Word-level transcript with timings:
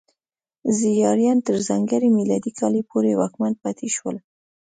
زیاریان 0.79 1.39
تر 1.47 1.55
ځانګړي 1.67 2.07
میلادي 2.17 2.51
کاله 2.59 2.81
پورې 2.89 3.11
واکمن 3.19 3.53
پاتې 3.63 3.87
شول. 3.95 4.15